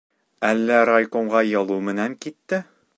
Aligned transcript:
Әллә 0.49 0.79
райкомға 0.91 1.45
ялыу 1.49 1.87
менән 1.91 2.21
китте? 2.27 2.65